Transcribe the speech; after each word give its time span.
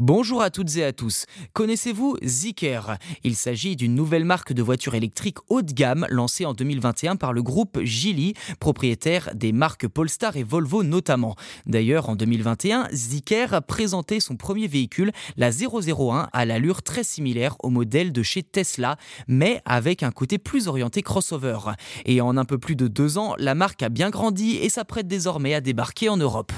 Bonjour 0.00 0.40
à 0.40 0.48
toutes 0.48 0.78
et 0.78 0.84
à 0.84 0.94
tous. 0.94 1.26
Connaissez-vous 1.52 2.16
Zeekr? 2.22 2.96
Il 3.22 3.36
s'agit 3.36 3.76
d'une 3.76 3.94
nouvelle 3.94 4.24
marque 4.24 4.54
de 4.54 4.62
voitures 4.62 4.94
électriques 4.94 5.36
haut 5.50 5.60
de 5.60 5.74
gamme 5.74 6.06
lancée 6.08 6.46
en 6.46 6.54
2021 6.54 7.16
par 7.16 7.34
le 7.34 7.42
groupe 7.42 7.78
Geely, 7.82 8.32
propriétaire 8.60 9.28
des 9.34 9.52
marques 9.52 9.86
Polestar 9.86 10.38
et 10.38 10.42
Volvo 10.42 10.82
notamment. 10.84 11.36
D'ailleurs, 11.66 12.08
en 12.08 12.16
2021, 12.16 12.88
Zeekr 12.90 13.60
présentait 13.68 14.20
son 14.20 14.36
premier 14.36 14.68
véhicule, 14.68 15.12
la 15.36 15.50
001, 15.50 16.30
à 16.32 16.44
l'allure 16.46 16.82
très 16.82 17.04
similaire 17.04 17.56
au 17.62 17.68
modèle 17.68 18.10
de 18.10 18.22
chez 18.22 18.42
Tesla, 18.42 18.96
mais 19.28 19.60
avec 19.66 20.02
un 20.02 20.12
côté 20.12 20.38
plus 20.38 20.66
orienté 20.66 21.02
crossover. 21.02 21.58
Et 22.06 22.22
en 22.22 22.38
un 22.38 22.46
peu 22.46 22.56
plus 22.56 22.74
de 22.74 22.88
deux 22.88 23.18
ans, 23.18 23.34
la 23.36 23.54
marque 23.54 23.82
a 23.82 23.90
bien 23.90 24.08
grandi 24.08 24.56
et 24.56 24.70
s'apprête 24.70 25.08
désormais 25.08 25.52
à 25.52 25.60
débarquer 25.60 26.08
en 26.08 26.16
Europe. 26.16 26.52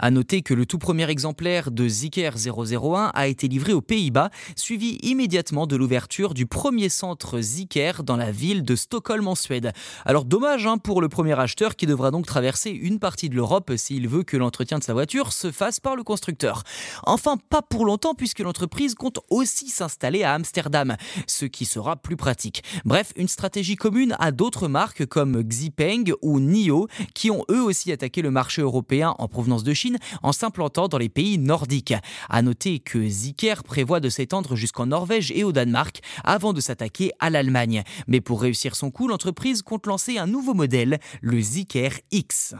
À 0.00 0.12
noter 0.12 0.42
que 0.42 0.54
le 0.54 0.64
tout 0.64 0.78
premier 0.78 1.10
exemplaire 1.10 1.72
de 1.72 1.88
Zeekr 1.88 2.36
001 2.36 3.10
a 3.12 3.26
été 3.26 3.48
livré 3.48 3.72
aux 3.72 3.80
Pays-Bas, 3.80 4.30
suivi 4.54 4.96
immédiatement 5.02 5.66
de 5.66 5.74
l'ouverture 5.74 6.34
du 6.34 6.46
premier 6.46 6.88
centre 6.88 7.40
Zeekr 7.40 8.04
dans 8.04 8.16
la 8.16 8.30
ville 8.30 8.62
de 8.62 8.76
Stockholm 8.76 9.26
en 9.26 9.34
Suède. 9.34 9.72
Alors 10.04 10.24
dommage 10.24 10.68
hein, 10.68 10.78
pour 10.78 11.00
le 11.00 11.08
premier 11.08 11.36
acheteur 11.40 11.74
qui 11.74 11.86
devra 11.86 12.12
donc 12.12 12.26
traverser 12.26 12.70
une 12.70 13.00
partie 13.00 13.28
de 13.28 13.34
l'Europe 13.34 13.72
s'il 13.76 14.06
veut 14.06 14.22
que 14.22 14.36
l'entretien 14.36 14.78
de 14.78 14.84
sa 14.84 14.92
voiture 14.92 15.32
se 15.32 15.50
fasse 15.50 15.80
par 15.80 15.96
le 15.96 16.04
constructeur. 16.04 16.62
Enfin, 17.02 17.36
pas 17.36 17.62
pour 17.62 17.84
longtemps 17.84 18.14
puisque 18.14 18.38
l'entreprise 18.38 18.94
compte 18.94 19.18
aussi 19.30 19.68
s'installer 19.68 20.22
à 20.22 20.34
Amsterdam, 20.34 20.96
ce 21.26 21.44
qui 21.44 21.64
sera 21.64 21.96
plus 21.96 22.16
pratique. 22.16 22.62
Bref, 22.84 23.12
une 23.16 23.26
stratégie 23.26 23.74
commune 23.74 24.14
à 24.20 24.30
d'autres 24.30 24.68
marques 24.68 25.06
comme 25.06 25.42
Xipeng 25.42 26.12
ou 26.22 26.38
NIO 26.38 26.86
qui 27.14 27.32
ont 27.32 27.44
eux 27.50 27.62
aussi 27.62 27.90
attaqué 27.90 28.22
le 28.22 28.30
marché 28.30 28.62
européen 28.62 29.16
en 29.18 29.26
provenance 29.26 29.64
de 29.64 29.74
Chine 29.74 29.87
en 30.22 30.32
s'implantant 30.32 30.88
dans 30.88 30.98
les 30.98 31.08
pays 31.08 31.38
nordiques. 31.38 31.94
À 32.28 32.42
noter 32.42 32.78
que 32.78 33.08
Zeekr 33.08 33.62
prévoit 33.64 34.00
de 34.00 34.08
s'étendre 34.08 34.56
jusqu'en 34.56 34.86
Norvège 34.86 35.32
et 35.32 35.44
au 35.44 35.52
Danemark 35.52 36.00
avant 36.24 36.52
de 36.52 36.60
s'attaquer 36.60 37.12
à 37.18 37.30
l'Allemagne. 37.30 37.82
Mais 38.06 38.20
pour 38.20 38.42
réussir 38.42 38.76
son 38.76 38.90
coup, 38.90 39.08
l'entreprise 39.08 39.62
compte 39.62 39.86
lancer 39.86 40.18
un 40.18 40.26
nouveau 40.26 40.54
modèle, 40.54 40.98
le 41.20 41.40
Zeekr 41.40 42.00
X. 42.10 42.54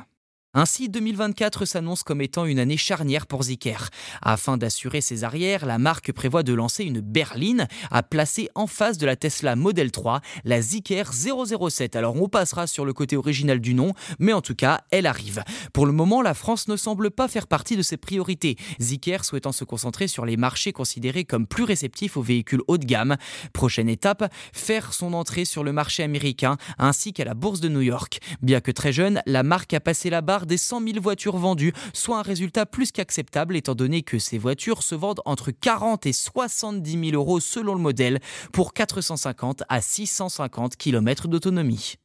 Ainsi, 0.54 0.88
2024 0.88 1.66
s'annonce 1.66 2.02
comme 2.02 2.22
étant 2.22 2.46
une 2.46 2.58
année 2.58 2.78
charnière 2.78 3.26
pour 3.26 3.42
Zeekr. 3.42 3.90
Afin 4.22 4.56
d'assurer 4.56 5.02
ses 5.02 5.22
arrières, 5.22 5.66
la 5.66 5.76
marque 5.76 6.10
prévoit 6.10 6.42
de 6.42 6.54
lancer 6.54 6.84
une 6.84 7.02
berline 7.02 7.68
à 7.90 8.02
placer 8.02 8.48
en 8.54 8.66
face 8.66 8.96
de 8.96 9.04
la 9.04 9.14
Tesla 9.14 9.56
Model 9.56 9.92
3, 9.92 10.22
la 10.44 10.62
Zeekr 10.62 11.12
007. 11.12 11.96
Alors 11.96 12.16
on 12.16 12.30
passera 12.30 12.66
sur 12.66 12.86
le 12.86 12.94
côté 12.94 13.14
original 13.14 13.60
du 13.60 13.74
nom, 13.74 13.92
mais 14.18 14.32
en 14.32 14.40
tout 14.40 14.54
cas, 14.54 14.80
elle 14.90 15.04
arrive. 15.04 15.44
Pour 15.74 15.84
le 15.84 15.92
moment, 15.92 16.22
la 16.22 16.32
France 16.32 16.66
ne 16.66 16.76
semble 16.76 17.10
pas 17.10 17.28
faire 17.28 17.46
partie 17.46 17.76
de 17.76 17.82
ses 17.82 17.98
priorités, 17.98 18.56
Zeekr 18.80 19.26
souhaitant 19.26 19.52
se 19.52 19.64
concentrer 19.64 20.08
sur 20.08 20.24
les 20.24 20.38
marchés 20.38 20.72
considérés 20.72 21.26
comme 21.26 21.46
plus 21.46 21.64
réceptifs 21.64 22.16
aux 22.16 22.22
véhicules 22.22 22.62
haut 22.68 22.78
de 22.78 22.86
gamme. 22.86 23.18
Prochaine 23.52 23.90
étape, 23.90 24.32
faire 24.54 24.94
son 24.94 25.12
entrée 25.12 25.44
sur 25.44 25.62
le 25.62 25.72
marché 25.72 26.02
américain 26.02 26.56
ainsi 26.78 27.12
qu'à 27.12 27.26
la 27.26 27.34
bourse 27.34 27.60
de 27.60 27.68
New 27.68 27.82
York. 27.82 28.20
Bien 28.40 28.62
que 28.62 28.70
très 28.70 28.94
jeune, 28.94 29.20
la 29.26 29.42
marque 29.42 29.74
a 29.74 29.80
passé 29.80 30.08
la 30.08 30.22
des 30.46 30.56
100 30.56 30.82
000 30.82 31.00
voitures 31.00 31.36
vendues, 31.36 31.72
soit 31.92 32.18
un 32.18 32.22
résultat 32.22 32.66
plus 32.66 32.92
qu'acceptable 32.92 33.56
étant 33.56 33.74
donné 33.74 34.02
que 34.02 34.18
ces 34.18 34.38
voitures 34.38 34.82
se 34.82 34.94
vendent 34.94 35.22
entre 35.24 35.50
40 35.50 36.06
et 36.06 36.12
70 36.12 37.10
000 37.10 37.12
euros 37.12 37.40
selon 37.40 37.74
le 37.74 37.80
modèle 37.80 38.20
pour 38.52 38.72
450 38.72 39.62
à 39.68 39.80
650 39.80 40.76
km 40.76 41.28
d'autonomie. 41.28 41.98